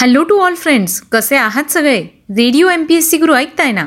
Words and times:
Hello 0.00 0.22
to 0.22 0.38
all 0.40 0.54
friends 0.54 1.00
कसे 1.00 1.36
आहात 1.36 1.70
सगळे? 1.70 2.02
Radio 2.30 2.68
M 2.68 2.84
P 2.84 2.94
S 2.94 3.10
C 3.10 3.16
Guru 3.16 3.34
ऐकताय 3.34 3.72
ना? 3.72 3.86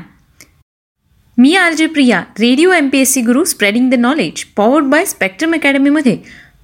मी 1.38 1.56
R 1.56 1.74
J 1.74 1.86
Priya 1.88 2.20
radio 2.20 2.72
M 2.72 2.90
P 2.90 3.00
S 3.00 3.12
C 3.12 3.22
Guru 3.22 3.44
spreading 3.44 3.92
the 3.92 3.94
knowledge 3.94 4.44
powered 4.46 4.86
by 4.86 5.06
Spectrum 5.06 5.54
अकॅडमीमध्ये 5.54 6.18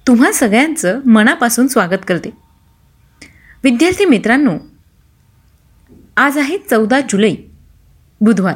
तुम्हा 0.06 0.32
सगळ्यांचं 0.32 1.00
मनापासून 1.06 1.68
स्वागत 1.68 2.04
करते. 2.08 2.30
विद्यार्थी 3.64 4.04
मित्रांनो 4.04 4.58
आज 6.16 6.38
आहे 6.38 6.58
चौदा 6.58 7.00
जुलै 7.00 7.34
बुधवार. 8.20 8.54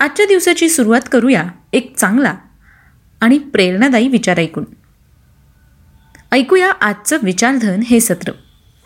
आजच्या 0.00 0.26
दिवसाची 0.26 0.68
सुरुवात 0.68 1.08
करूया 1.12 1.44
एक 1.72 1.96
चांगला 1.96 2.34
आणि 3.20 3.38
प्रेरणादायी 3.38 4.08
विचार 4.08 4.38
ऐकून. 4.38 4.64
ऐकूया 6.32 6.70
आजचं 6.70 7.16
विचारधन 7.22 7.80
हे 7.86 8.00
सत्र. 8.00 8.32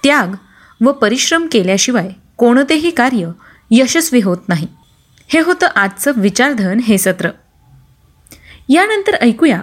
त्याग 0.03 0.35
व 0.81 0.93
परिश्रम 0.93 1.47
केल्याशिवाय 1.53 2.11
कोणतेही 2.37 2.91
कार्य 2.91 3.31
यशस्वी 3.71 4.21
होत 4.21 4.39
नाही. 4.49 4.69
हे 5.29 5.41
होतं 5.41 5.67
आजचं 5.67 6.13
विचारधन 6.17 6.79
हे 6.79 6.99
सत्र. 6.99 7.31
यानंतर 8.69 9.15
ऐकूया 9.15 9.63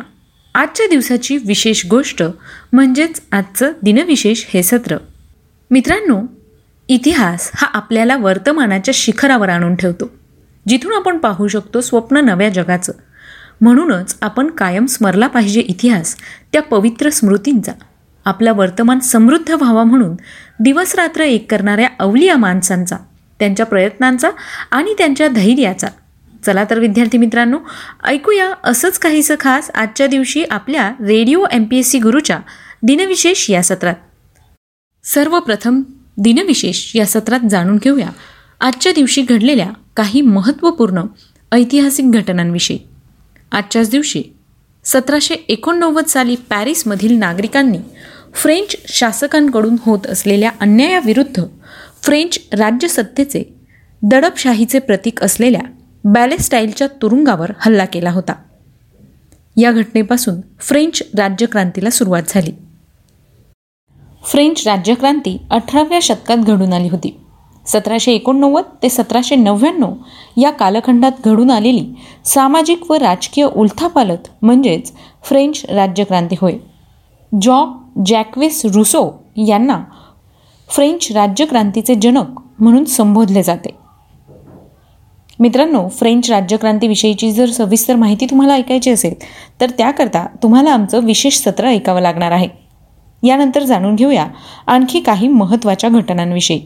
आजच्या 0.55 0.88
दिवसाची 0.88 1.38
विशेष 1.38 1.86
गोष्ट 1.86 2.24
म्हणजेच 2.74 3.22
आजचं 3.32 3.72
दिनविशेष 3.84 4.46
हे 4.48 4.64
सत्र. 4.64 4.98
मित्रांनो 5.72 6.22
इतिहास 6.88 7.52
हा 7.55 7.68
आपल्याला 7.68 8.18
वर्तमानाच्या 8.18 8.91
शिखरावर 8.98 9.50
आणून 9.50 9.76
ठेवतो. 9.76 10.12
जिथून 10.68 10.94
आपण 10.94 11.18
पाहू 11.18 11.48
शकतो 11.48 11.82
स्वप्न 11.82 12.18
नव्या 12.18 12.50
जगाचं. 12.50 12.94
म्हणूनच 13.62 14.18
आपण 14.22 14.48
कायम 14.48 14.86
स्मरला 14.86 15.28
पाहिजे 15.28 15.62
इतिहास 15.62 16.16
त्या 16.54 16.62
पवित्र 16.62 17.10
स्मृतींचा. 17.10 17.72
आपला 18.26 18.52
वर्तमान 18.52 19.00
समृद्ध 19.00 19.52
व्हावा 19.52 19.84
म्हणून 19.84 20.16
दिवसरात्र 20.60 21.22
एक 21.22 21.52
करणाऱ्या 21.52 21.90
अवलिया 22.00 22.38
माणसांचा 22.38 22.96
त्यांच्या 23.40 23.66
प्रयत्नांचा 23.66 24.30
आणि 24.72 24.94
त्यांच्या 24.98 25.28
धैर्याचा. 25.28 25.88
चला 26.46 26.63
तर 26.70 26.80
विद्यार्थी 26.80 27.18
मित्रांनो 27.18 27.58
ऐकूया 28.04 28.52
असंच 28.63 29.00
काहीसं 29.00 29.36
खास 29.40 29.72
आजच्या 29.72 30.08
दिवशी 30.08 30.44
आपल्या 30.44 30.90
radio 30.90 31.46
M 31.52 31.63
P 31.63 31.78
S 31.78 31.90
C 31.90 32.00
गुरुच्या 32.00 32.40
दिनविशेष 32.84 33.50
या 33.50 33.63
सत्रात. 33.63 33.96
सर्वप्रथम 35.04 35.82
दिनविशेष 36.18 36.96
या 36.96 37.06
सत्रात 37.06 37.40
जाणून 37.50 37.76
घेऊया 37.76 38.10
आजच्या 38.60 38.91
दिवशी 38.91 39.22
घडलेल्या 39.22 39.70
काही 39.98 40.22
महत्त्वपूर्ण 40.22 41.02
ऐतिहासिक 41.52 42.12
घटनांविषयी. 42.12 42.80
आजच्याच 43.52 43.90
दिवशी 43.90 44.24
सतराशे 44.85 45.34
एकोणनव्वद 45.34 46.05
साली 46.05 46.35
पॅरिसमधील 46.35 47.13
नागरिकांनी 47.13 47.77
फ्रेंच 48.34 48.76
शासकांकडून 48.88 49.76
होत 49.85 50.07
असलेल्या 50.07 50.51
अन्यायाविरुद्ध 50.60 51.43
फ्रेंच 52.04 52.40
राज्यसत्तेचे 52.54 53.43
दडपशाहीचे 54.01 54.79
प्रतीक 54.79 55.23
असलेल्या 55.23 55.62
बॅलेस्टाईलच्या 56.04 56.88
तुरुंगावर 56.88 57.51
हल्ला 57.60 57.85
केला 57.85 58.12
होता. 58.12 58.34
या 59.57 59.71
घटनेपासून 59.71 60.35
फ्रेंच 60.60 61.04
राज्यक्रांतीला 61.18 61.90
सुरुवात 61.90 62.23
झाली. 62.27 62.51
फ्रेंच 64.25 64.68
राज्यक्रांती 64.68 65.41
अठराव्या 65.51 66.00
शतकात 66.01 66.38
घडून 66.38 66.73
आली 66.73 66.90
होती. 66.90 67.21
सतराशे 67.72 68.12
एकोणनव्वद 68.12 68.64
ते 68.84 68.90
सतराशे 68.90 69.36
नव्याण्णव 69.36 69.94
या 70.38 70.52
कालखंडात 70.52 71.12
घडून 71.25 71.52
आलेली 71.52 71.86
सामाजिक 72.25 72.91
व 72.91 72.94
राजकीय 72.94 73.46
उलथापालथ 73.46 74.30
म्हणजेच 74.41 74.91
फ्रेंच 75.24 75.66
राज्यक्रांती 75.69 76.36
होय. 76.41 76.53
जॉ 77.41 77.66
जॅक्वेस 78.06 78.66
रुसो 78.66 79.24
यांना 79.47 79.80
फ्रेंच 80.69 81.12
राज्यक्रांतीचे 81.12 81.96
जनक 81.96 82.41
म्हणून 82.59 82.84
संबोधले 82.84 83.44
जाते. 83.44 83.69
मित्रांनो 85.40 85.88
फ्रेंच 85.88 86.31
राज्यक्रांतीविषयीची 86.31 87.31
जर 87.31 87.50
सविस्तर 87.50 87.96
माहिती 87.96 88.25
तुम्हाला 88.25 88.53
ऐकायची 88.53 88.91
असेल 88.91 89.13
तर 89.62 89.69
त्याकरता 89.69 90.25
तुम्हाला 90.44 90.72
आमचं 90.72 91.06
विशेष 91.06 91.38
सत्र 91.38 91.68
ऐकावं 91.68 92.01
लागणार 92.01 92.31
आहे. 92.31 92.47
यानंतर 93.24 93.63
जाणून 93.63 93.95
घेऊया 93.95 94.28
आणखी 94.68 95.00
काही 95.00 95.28
महत्त्वाच्या 95.28 95.90
घटनांविषयी. 95.90 96.62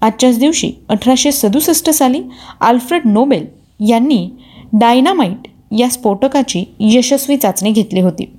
आजच्याच 0.00 0.38
दिवशी 0.38 0.72
अठराशे 0.88 1.32
सदुसष्ट 1.32 1.90
साली 1.90 2.22
आल्फ्रेड 2.60 3.02
नोबेल 3.04 3.46
यांनी 3.88 4.30
डायनामाइट 4.72 5.48
या 5.78 5.88
स्फोटकाची 5.88 6.64
यशस्वी 6.80 7.36
चाचणी 7.36 7.72
घेतली 7.72 8.00
होती. 8.00 8.32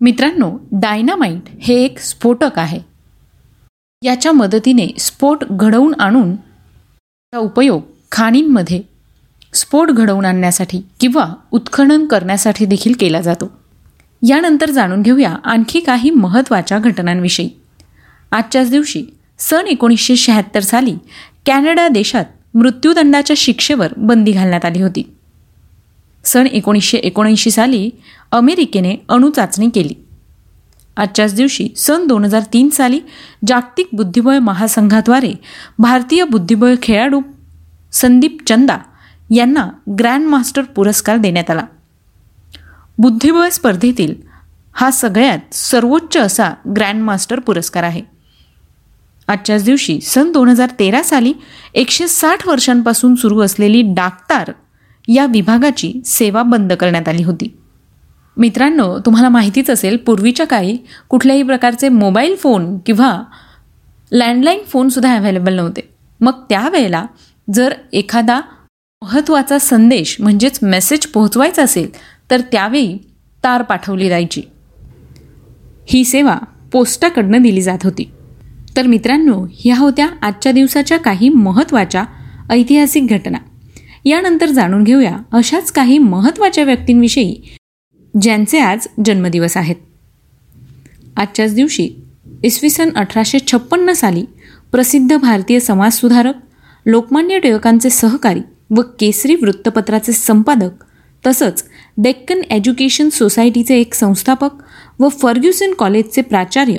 मित्रांनो 0.00 0.58
डायनामाइट 0.72 1.42
हे 1.62 1.84
एक 1.84 1.98
स्फोटक 1.98 2.58
आहे. 2.58 2.80
याच्या 4.04 4.32
मदतीने 4.32 4.88
स्फोट 4.98 5.44
घडवून 5.50 5.94
आणून 6.00 6.36
त्याचा 6.36 7.38
उपयोग 7.38 7.82
खाणींमध्ये 8.12 8.82
स्फोट 9.54 9.90
घडवून 9.90 10.24
आणण्यासाठी 10.24 10.80
किंवा 11.00 11.34
उत्खनन 11.52 12.06
करण्यासाठी 12.06 12.66
देखील 12.66 12.92
केला 13.00 13.20
जातो. 13.20 13.50
यानंतर 14.28 14.70
जाणून 14.70 15.02
घेऊया 15.02 15.36
आणखी 15.44 15.80
काही 15.80 16.10
महत्त्वाच्या 16.10 16.78
घटनांविषयी. 16.78 17.50
आजच्याच 18.30 18.70
दिवशी 18.70 19.04
सन 19.50 19.66
एकोणीसशे 19.66 20.16
शहात्तर 20.16 20.60
साली 20.60 20.94
कॅनडा 21.46 21.88
देशात 21.88 22.24
मृत्यूदंडाच्या 22.54 23.34
शिक्षेवर 23.36 23.92
बंदी 23.96 24.32
घालण्यात 24.32 24.64
आली 24.64 24.82
होती. 24.82 25.02
सन 26.24 26.46
एकोणीसशे 26.46 26.98
एकोणऐंशी 26.98 27.50
साली 27.50 27.90
अमेरिकेने 28.30 28.96
अणुचाचणी 29.08 29.68
केली. 29.68 29.94
आजच्याच 30.96 31.34
दिवशी 31.34 31.68
सन 31.76 32.06
दोन 32.06 32.24
हजार 32.24 32.42
तीन 32.52 32.68
साली 32.68 33.00
जागतिक 33.46 33.88
बुद्धिबळ 33.92 34.38
महासंघाद्वारे 34.38 35.32
भारतीय 35.78 36.24
बुद्धिबळ 36.24 36.74
खेळाडू 36.82 37.20
संदीप 37.92 38.36
चंदा 38.46 38.78
यांना 39.30 39.68
ग्रँडमास्टर 39.98 40.62
पुरस्कार 40.62 41.16
देण्यात 41.16 41.50
आला. 41.50 41.64
बुद्धिबळ 42.98 43.48
स्पर्धेतील 43.48 44.14
हा 44.72 44.90
सगळ्यात 44.90 45.54
सर्वोच्च 45.54 46.16
असा 46.16 46.50
ग्रँडमास्टर 46.76 47.40
पुरस्कार 47.40 47.82
आहे. 47.82 48.11
आजच्याच 49.32 49.64
दिवशी 49.64 50.00
सन 50.00 50.32
दोन 50.32 50.48
हजार 50.48 50.70
तेरा 50.78 51.02
साली 51.02 51.32
एकशे 51.74 52.08
साठ 52.08 52.46
वर्षांपासून 52.48 53.14
सुरू 53.14 53.40
असलेली 53.40 53.82
डाक्तार 53.82 54.52
या 55.08 55.26
विभागाची 55.26 55.92
सेवा 56.06 56.42
बंद 56.42 56.72
करण्यात 56.72 57.08
आली 57.08 57.22
होती. 57.22 57.56
मित्रांनो 58.36 58.98
तुम्हाला 58.98 59.28
माहितीच 59.28 59.70
असेल 59.70 59.96
पूर्वीच्या 59.96 60.46
काळी 60.46 60.76
कुठल्याही 61.08 61.42
प्रकारचे 61.42 61.88
मोबाईल 61.88 62.36
फोन 62.36 62.78
किंवा 62.78 63.22
लँडलाईन 64.12 64.60
फोनसुद्धा 64.68 65.16
अवेलेबल 65.16 65.54
नव्हते. 65.54 65.88
मग 66.20 66.32
त्यावेळेला 66.48 67.04
जर 67.54 67.74
एखादा 67.92 68.40
महत्त्वाचा 69.02 69.58
संदेश 69.58 70.16
म्हणजेच 70.20 70.58
मेसेज 70.62 71.06
पोहोचवायचा 71.06 71.62
असेल 71.62 71.90
तर 72.30 72.40
त्यावेळी 72.40 72.98
तार 73.44 73.62
पाठवली 73.62 74.08
जायची. 74.08 74.42
ही 75.88 76.04
सेवा 76.04 76.38
पोस्टाकडनं 76.72 77.42
दिली 77.42 77.62
जात 77.62 77.78
होती. 77.84 78.10
तर 78.76 78.86
मित्रांनो 78.86 79.44
ह्या 79.58 79.76
होत्या 79.76 80.08
आजच्या 80.22 80.52
दिवसाच्या 80.52 80.98
काही 80.98 81.28
महत्त्वाच्या 81.28 82.04
ऐतिहासिक 82.50 83.06
घटना. 83.06 83.38
यानंतर 84.04 84.50
जाणून 84.50 84.84
घेऊया 84.84 85.16
अशाच 85.32 85.70
काही 85.72 85.98
महत्त्वाच्या 85.98 86.64
व्यक्तींविषयी 86.64 87.56
ज्यांचे 88.14 88.58
आज 88.58 88.86
जन्मदिवस 89.06 89.56
आहेत. 89.56 89.76
आजच्याच 91.16 91.54
दिवशी 91.54 91.88
इसवी 92.44 92.70
सन 92.70 92.90
अठराशे 92.96 93.38
छप्पन्न 93.52 93.92
साली 93.92 94.24
प्रसिद्ध 94.72 95.16
भारतीय 95.16 95.60
समाजसुधारक 95.60 96.34
लोकमान्य 96.86 97.38
टिळकांचे 97.38 97.90
सहकारी 97.90 98.40
व 98.70 98.82
केसरी 99.00 99.34
वृत्तपत्राचे 99.34 100.12
संपादक 100.12 100.84
तसंच 101.24 101.64
डेक्कन 101.96 102.40
एज्युकेशन 102.50 103.08
सोसायटीचे 103.08 103.78
एक 103.80 103.94
संस्थापक 103.94 104.62
व 105.00 105.08
फर्ग्युसन 105.08 105.72
कॉलेजचे 105.72 106.22
प्राचार्य 106.22 106.78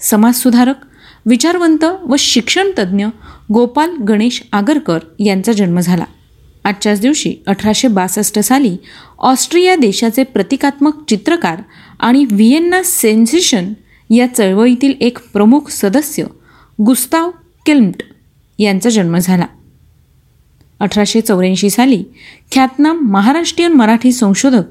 समाजसुधारक 0.00 0.76
विचारवंत 1.26 1.84
व 1.84 2.14
शिक्षणतज्ज्ञ 2.18 3.06
गोपाल 3.52 3.96
गणेश 3.96 4.42
आगरकर 4.52 4.98
यांचा 5.20 5.52
जन्म 5.52 5.80
झाला. 5.80 6.04
आजच्याच 6.64 7.00
दिवशी 7.00 7.34
अठराशे 7.46 7.88
बासष्ट 7.88 8.38
साली 8.38 8.76
ऑस्ट्रिया 9.18 9.76
देशाचे 9.76 10.22
प्रतिकात्मक 10.22 11.04
चित्रकार 11.08 11.62
आणि 12.00 12.24
व्हिएन्ना 12.24 12.82
सेन्सेशन 12.84 13.72
या 14.10 14.34
चळवळीतील 14.34 14.92
एक 15.00 15.18
प्रमुख 15.32 15.70
सदस्य 15.70 16.24
गुस्ताव 16.86 17.30
किल्म्ट 17.66 18.02
यांचा 18.58 18.90
जन्म 18.90 19.18
झाला. 19.18 19.46
अठराशे 20.80 21.20
चौऱ्याऐंशी 21.20 21.70
साली 21.70 22.04
ख्यातनाम 22.52 22.98
महाराष्ट्रीयन 22.98 23.72
मराठी 23.72 24.12
संशोधक 24.12 24.64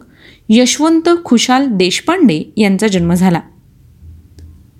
यशवंत 0.49 1.09
खुशाल 1.25 1.65
देशपांडे 1.65 2.53
यांचा 2.57 2.87
जन्म 2.87 3.13
झाला. 3.13 3.39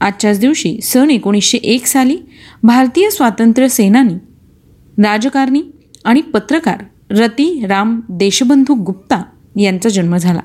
आजच्याच 0.03 0.39
दिवशी 0.39 0.77
सन 0.83 1.09
एकोणीसशे 1.09 1.57
एक 1.57 1.85
साली 1.85 2.17
भारतीय 2.63 3.09
स्वातंत्र्य 3.09 3.67
सेनानी 3.67 4.13
राजकारणी 5.03 5.61
आणि 6.05 6.21
पत्रकार 6.21 6.83
रती 7.09 7.65
राम 7.65 7.99
देशबंधू 8.09 8.73
गुप्ता 8.75 9.21
यांचा 9.57 9.89
जन्म 9.89 10.17
झाला. 10.17 10.41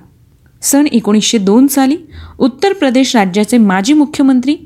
सन 0.62 0.86
एकोणीसशे 0.92 1.38
दोन 1.38 1.66
साली 1.66 1.96
उत्तर 2.38 2.72
प्रदेश 2.72 3.16
राज्याचे 3.16 3.58
माजी 3.58 3.92
मुख्यमंत्री 3.92 4.56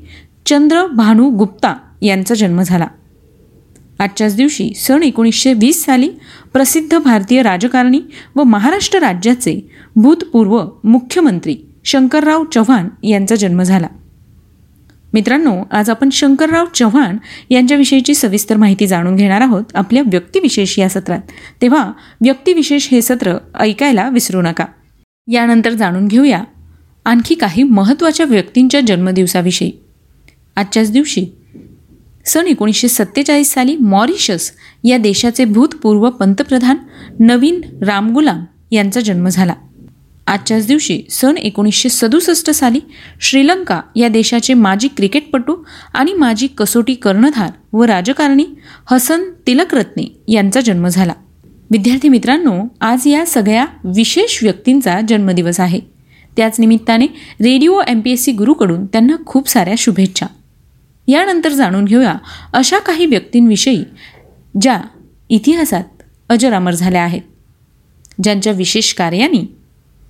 चंद्र 0.45 0.85
भानू 0.87 1.29
गुप्ता 1.29 1.73
यांचा 2.01 2.35
जन्म 2.35 2.61
झाला. 2.61 2.87
आजच्याच 3.99 4.35
दिवशी 4.35 4.71
सन 4.75 5.03
एकोणीसशे 5.03 5.53
वीस 5.53 5.83
साली 5.85 6.09
प्रसिद्ध 6.53 6.97
भारतीय 6.97 7.41
राजकारणी 7.41 8.01
व 8.35 8.43
महाराष्ट्र 8.43 8.99
राज्याचे 8.99 9.59
भूतपूर्व 9.95 10.63
मुख्यमंत्री 10.83 11.55
शंकरराव 11.83 12.43
चव्हाण 12.53 12.87
यांचा 13.03 13.35
जन्म 13.35 13.63
झाला. 13.63 13.87
मित्रांनो 15.13 15.63
आज 15.71 15.89
आपण 15.89 16.09
शंकरराव 16.09 16.65
चव्हाण 16.75 17.17
यांच्याविषयीची 17.49 18.15
सविस्तर 18.15 18.57
माहिती 18.57 18.87
जाणून 18.87 19.15
घेणार 19.15 19.41
आहोत 19.41 19.63
आपल्या 19.73 20.03
व्यक्तिविशेष 20.05 20.79
या 20.79 20.89
सत्रात. 20.89 21.19
तेव्हा 21.61 21.91
व्यक्तिविशेष 22.23 22.87
हे 22.91 23.01
सत्र 23.01 23.37
ऐकायला 23.59 24.09
विसरू 24.09 24.41
नका. 24.41 24.65
यानंतर 25.27 25.69
जाणून 25.69 26.07
घेऊया 26.07 26.43
आणखी 27.05 27.35
काही 27.35 27.63
महत्त्वाच्या 27.63 28.25
व्यक्तींच्या 28.25 28.81
जन्मदिवसाविषयी. 28.81 29.71
आजच्याच 30.55 30.91
दिवशी 30.91 31.25
सन 32.25 32.47
एकोणीसशे 32.47 32.87
सत्तेचाळीस 32.87 33.53
साली 33.53 33.77
मॉरिशस 33.77 34.51
या 34.83 34.97
देशाचे 34.97 35.45
भूतपूर्व 35.45 36.09
पंतप्रधान 36.09 36.77
नवीन 37.19 37.61
रामगुलाम 37.83 38.43
यांचा 38.71 39.01
जन्म 39.01 39.27
झाला. 39.27 39.53
आजच्याच 40.27 40.67
दिवशी 40.67 41.01
सन 41.09 41.37
एकोणीसशे 41.37 41.89
सदुसष्ट 41.89 42.49
साली 42.49 42.79
श्रीलंका 43.21 43.81
या 43.95 44.07
देशाचे 44.07 44.53
माजी 44.53 44.87
क्रिकेटपटू 44.87 45.55
आणि 45.93 46.13
माजी 46.13 46.47
कसोटी 46.47 46.93
कर्णधार 46.93 47.51
व 47.73 47.83
राजकारणी 47.83 48.45
हसन 48.91 49.23
तिलकरत्ने 49.47 50.03
यांचा 50.27 50.61
जन्म 50.61 50.87
झाला. 50.87 51.13
विद्यार्थी 51.71 52.09
मित्रांनो 52.09 52.61
आज 52.81 53.07
या 53.07 53.25
सगळ्या 53.25 53.65
विशेष 53.83 54.43
व्यक्तींचा 54.43 54.99
जन्मदिवस 55.09 55.59
आहे. 55.59 55.79
त्याच 56.37 56.59
निमित्ताने 56.59 57.05
radio 57.41 57.81
M 57.87 57.99
P 57.99 58.11
S 58.11 58.23
C 58.23 58.31
गुरुकडून 58.31 58.85
त्यांना 58.85 59.15
खूप 59.25 59.49
साऱ्या 59.49 59.73
शुभेच्छा. 59.77 60.25
यानंतर 61.07 61.51
जाणून 61.51 61.85
घेऊया 61.85 62.15
अशा 62.53 62.79
काही 62.79 63.05
व्यक्तींविषयी 63.05 63.83
ज्या 64.61 64.81
इतिहासात 65.29 65.83
अजरामर 66.29 66.71
झाल्या 66.71 67.03
आहेत. 67.03 67.21
ज्यांच्या 68.23 68.53
विशेष 68.53 68.93
कार्याने 68.93 69.62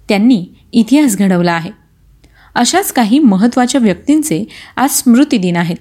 त्यांनी 0.09 0.45
इतिहास 0.73 1.17
घडवला 1.17 1.51
आहे. 1.51 1.71
अशाच 2.55 2.91
काही 2.91 3.19
महत्त्वाच्या 3.19 3.81
व्यक्तींचे 3.81 4.44
आज 4.75 4.89
स्मृतिदिन 4.89 5.55
आहेत. 5.55 5.75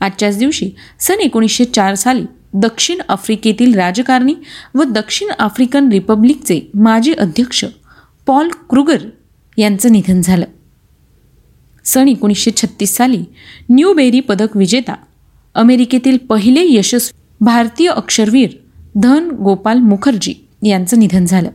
आजच्याच 0.00 0.38
दिवशी 0.38 0.70
सन 1.00 1.14
एकोणीसशे 1.14 1.64
चार 1.64 1.94
साली 1.94 2.24
दक्षिण 2.54 3.00
आफ्रिकेतील 3.08 3.74
राजकारणी 3.74 4.34
व 4.74 4.82
दक्षिण 4.82 5.30
आफ्रिकन 5.38 5.88
रिपब्लिकचे 5.88 6.70
माजी 6.74 7.12
अध्यक्ष 7.12 7.64
पॉल 8.26 8.48
क्रुगर 8.70 8.98
यांचं 9.56 9.92
निधन 9.92 10.20
झालं. 10.20 10.44
सन 11.84 12.08
एकोणीसशे 12.08 12.50
छत्तीस 12.56 12.96
साली 12.96 13.24
न्यूबेरी 13.70 14.20
पदक 14.20 14.56
विजेता 14.56 14.94
अमेरिकेतील 15.54 16.16
पहिले 16.16 16.64
यशस्वी 16.64 17.44
भारतीय 17.44 17.88
अक्षरवीर 17.88 18.50
धन 18.94 19.30
गोपाल 19.30 19.78
मुखर्जी 19.78 20.34
यांचं 20.62 20.98
निधन 20.98 21.24
झालं. 21.24 21.50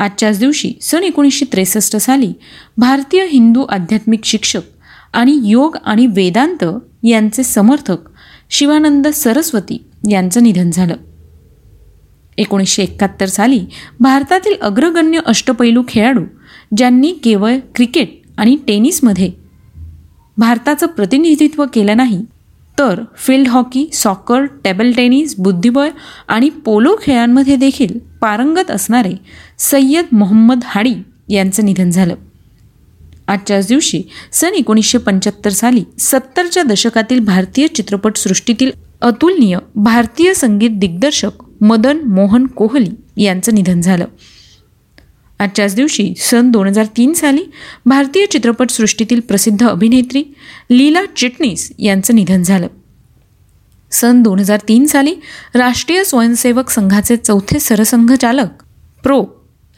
आजच्याच 0.00 0.38
दिवशी 0.38 0.72
सन 0.82 1.02
एकोणीसशे 1.02 1.44
त्रेसष्ट 1.52 1.96
साली 1.96 2.32
भारतीय 2.76 3.26
हिंदू 3.26 3.64
आध्यात्मिक 3.64 4.24
शिक्षक 4.24 4.60
आणि 5.12 5.40
योग 5.44 5.76
आणि 5.84 6.06
वेदांत 6.06 6.64
यांचे 7.02 7.42
समर्थक 7.42 8.08
शिवानंद 8.50 9.08
सरस्वती 9.08 9.78
यांचं 10.10 10.42
निधन 10.42 10.70
झालं. 10.70 10.96
एकोणीसशे 12.38 12.82
एकाहत्तर 12.82 13.26
साली 13.26 13.60
भारतातील 14.00 14.54
अग्रगण्य 14.62 15.20
अष्टपैलू 15.26 15.82
खेळाडू 15.88 16.24
ज्यांनी 16.76 17.12
केवळ 17.24 17.56
क्रिकेट 17.74 18.20
आणि 18.38 18.56
टेनिसमध्ये 18.68 19.30
भारताचं 20.36 20.86
प्रतिनिधित्व 20.86 21.64
केलं 21.74 21.96
नाही 21.96 22.24
तर 22.78 23.02
field 23.16 23.48
hockey 23.48 23.90
soccer 23.92 24.44
table 24.64 24.92
tennis 24.92 25.34
बुद्धिबळ 25.38 25.88
आणि 26.28 26.48
पोलो 26.48 26.96
खेळांमध्ये 27.02 27.56
देखील 27.56 27.98
पारंगत 28.20 28.70
असणारे 28.70 29.12
सय्यद 29.58 30.04
मोहम्मद 30.12 30.60
हाडी 30.64 30.94
यांचं 31.28 31.64
निधन 31.64 31.90
झालं. 31.90 32.14
आजच्याच 33.28 33.66
दिवशी 33.66 34.02
सन 34.32 34.54
एकोणीसशे 34.54 34.98
पंच्याहत्तर 34.98 35.50
साली 35.50 35.84
सत्तरच्या 35.98 36.62
दशकातील 36.62 37.20
भारतीय 37.20 37.66
चित्रपटसृष्टीतील 37.66 38.70
अतुलनीय 39.02 39.58
भारतीय 39.74 40.34
संगीत 40.34 40.70
दिग्दर्शक 40.70 41.44
मदन 41.60 42.00
मोहन 42.00 42.46
कोहली 42.46 43.24
यांचं 43.24 43.54
निधन 43.54 43.80
झालं. 43.80 44.04
आजच्याच 45.40 45.74
दिवशी 45.74 46.14
सन 46.16 46.50
दोन 46.50 46.66
हजार 46.66 46.86
तीन 46.96 47.12
साली 47.12 47.42
भारतीय 47.86 48.26
चित्रपटसृष्टीतील 48.26 49.20
प्रसिद्ध 49.20 49.68
अभिनेत्री 49.68 50.22
लीला 50.70 51.04
चिटणीस 51.16 51.72
यांचं 51.78 52.14
निधन 52.14 52.42
झालं. 52.42 52.66
सन 53.90 54.22
दोन 54.22 54.38
हजार 54.38 54.58
तीन 54.68 54.86
साली 54.86 55.14
राष्ट्रीय 55.54 56.04
स्वयंसेवक 56.04 56.70
संघाचे 56.70 57.16
चौथे 57.16 57.60
सरसंघचालक 57.60 58.62
प्रो. 59.02 59.22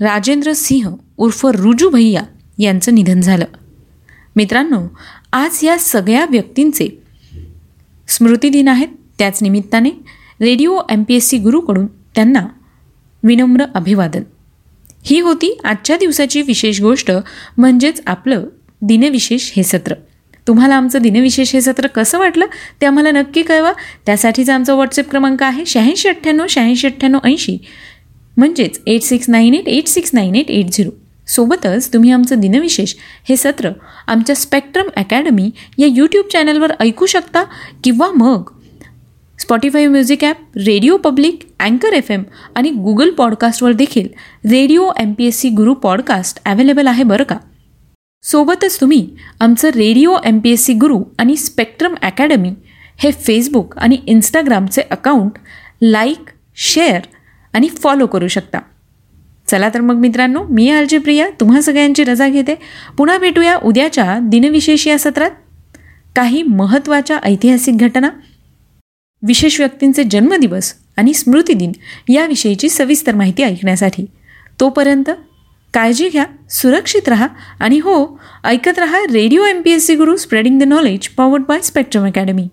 राजेंद्र 0.01 0.53
सिंह 0.53 0.97
उर्फ 1.17 1.47
रुजू 1.47 1.89
भैया 1.89 2.23
यांचं 2.59 2.95
निधन 2.95 3.21
झालं. 3.21 3.45
मित्रांनो 4.37 4.81
आज 5.33 5.59
या 5.63 5.79
सगळ्या 5.79 6.27
व्यक्तींचे 6.31 6.89
स्मृतिदिन 8.09 8.69
आहेत. 8.69 8.89
त्याच 9.19 9.43
निमित्ताने 9.43 9.91
radio 10.41 10.79
M 10.91 11.03
P 11.03 11.15
S 11.15 11.29
C 11.29 11.39
गुरुकडून 11.39 11.87
त्यांना 11.87 12.47
विनम्र 13.23 13.65
अभिवादन. 13.75 14.23
ही 15.05 15.21
होती 15.21 15.57
आजच्या 15.65 15.97
दिवसाची 15.97 16.43
विशेष 16.43 16.81
गोष्ट 16.81 17.11
म्हणजेच 17.57 18.01
आपलं 18.07 18.45
दिनविशेष 18.83 19.51
हे 19.57 19.63
सत्र. 19.63 19.95
तुम्हाला 20.49 20.75
आमचं 20.75 21.03
दिनविशेष 21.03 21.53
हे 21.55 21.61
सत्र 21.61 21.87
कसं 21.87 22.19
वाटलं 22.19 22.47
ते 22.81 22.87
आम्हाला 22.87 23.11
नक्की 23.11 23.43
कळवा. 23.43 23.73
त्यासाठीचा 24.07 24.55
आमचा 24.55 24.75
व्हॉट्सअप 24.75 25.11
क्रमांक 25.11 25.43
आहे 25.43 25.67
शहाऐंशी 25.67 26.09
अठ्ठ्याण्णव 26.09 26.47
शहाऐंशी 26.49 26.87
अठ्ठ्याण्णव 26.87 27.19
ऐंशी. 27.25 27.59
म्हणजेच 28.37 28.81
eight 28.87 29.03
six 29.03 29.31
nine 29.31 29.55
eight 29.55 29.69
eight 29.69 29.87
six 29.87 30.11
nine 30.13 30.35
eight 30.35 30.51
eight 30.51 30.71
zero 30.73 30.91
सोबतच 31.29 31.93
तुम्ही 31.93 32.11
आमचं 32.11 32.41
दिनविशेष 32.41 32.95
हे 33.29 33.37
सत्र 33.37 33.71
आमच्या 34.07 34.37
स्पेक्ट्रम 34.37 34.89
अकॅडमी 34.97 35.51
या 35.79 35.87
यूट्यूब 35.87 36.27
चॅनलवर 36.33 36.73
ऐकू 36.81 37.07
शकता 37.07 37.43
किंवा 37.85 38.11
मग 38.15 38.51
Spotify 39.43 39.87
music 39.87 40.25
app 40.25 40.37
radio 40.57 40.97
public 40.97 41.39
अँकर 41.61 41.93
एफ 41.93 42.11
एम 42.11 42.23
आणि 42.57 42.71
गुगल 42.71 43.11
पॉडकास्टवर 43.11 43.73
देखील 43.73 44.09
radio 44.51 44.91
M 44.99 45.13
P 45.13 45.25
S 45.25 45.39
C 45.39 45.49
Guru 45.49 45.75
podcast 45.75 46.39
available 46.45 46.87
आहे 46.87 47.03
बरं 47.03 47.25
का? 47.25 47.37
सोबतच 48.23 48.81
तुम्ही 48.81 49.11
आमचं 49.41 49.69
radio 49.69 50.17
M 50.25 50.39
P 50.39 50.51
S 50.51 50.65
C 50.65 50.73
Guru 50.73 51.03
आणि 51.19 51.37
स्पेक्ट्रम 51.37 51.95
अकॅडमी 52.03 52.53
हे 52.99 53.11
फेसबुक 53.11 53.79
आणि 53.79 53.99
इंस्टाग्रामचे 54.07 54.83
अकाउंट 54.91 55.31
लाईक 55.83 56.31
शेअर 56.57 57.01
आणि 57.53 57.69
फॉलो 57.69 58.07
करू 58.07 58.29
शकता. 58.29 58.59
चला 59.47 59.69
तर 59.69 59.81
मग 59.81 59.95
मित्रांनो 59.95 60.45
मी 60.51 60.71
आलजी 60.71 60.99
प्रिया 60.99 61.29
तुम्हा 61.41 61.61
सगळ्यांची 61.61 62.05
रजा 62.05 62.29
घेते. 62.29 62.55
पुन्हा 62.99 63.19
भेटूया 63.19 63.57
उद्याच्या 63.57 64.19
दिनविशेष 64.23 64.87
या 64.87 64.99
सत्रात. 64.99 65.31
काही 66.17 66.43
महत्त्वाच्या 66.43 67.19
ऐतिहासिक 67.23 67.79
घटना 67.79 68.09
विशेष 69.23 69.61
व्यक्तींचे 69.61 70.05
जन्मदिवस 70.05 70.75
आणि 70.97 71.15
स्मृतिदिन 71.15 71.73
याविषयीची 72.09 72.69
सविस्तर 72.69 73.15
माहिती 73.15 73.43
ऐकण्यासाठी. 73.43 74.05
तोपर्यंत 74.61 75.11
काळजी 75.75 76.09
घ्या 76.09 76.25
सुरक्षित 76.51 77.09
राहा 77.09 77.27
आणि 77.61 77.79
हो 77.79 78.21
ऐकत 78.45 78.79
रहा 78.79 78.99
radio 79.13 79.45
M 79.45 79.61
P 79.63 79.71
S 79.71 79.87
C 79.87 79.95
Guru 79.95 80.17
spreading 80.17 80.59
the 80.61 80.63
knowledge 80.63 81.09
powered 81.09 81.43
by 81.49 81.61
Spectrum 81.61 82.07
academy 82.07 82.49